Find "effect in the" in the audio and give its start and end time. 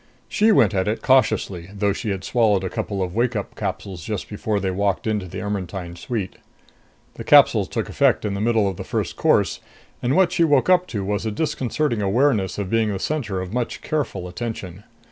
7.87-8.41